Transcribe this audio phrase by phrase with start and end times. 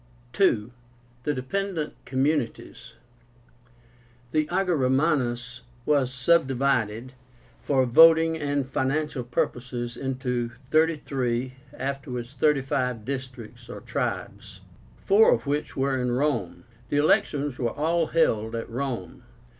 [0.39, 0.71] II.
[1.25, 2.95] The DEPENDENT COMMUNITIES.
[4.31, 7.13] The Ager Románus was subdivided,
[7.59, 14.61] for voting and financial purposes, into thirty three, afterwards thirty five districts (tribes),
[14.97, 16.63] four of which were in Rome.
[16.89, 19.21] The elections were all held at Rome.